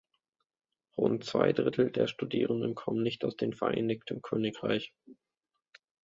Rund 0.97 1.25
zwei 1.25 1.53
Drittel 1.53 1.91
der 1.91 2.07
Studierenden 2.07 2.73
kommen 2.73 3.03
nicht 3.03 3.23
aus 3.23 3.37
dem 3.37 3.53
Vereinigten 3.53 4.23
Königreich. 4.23 4.95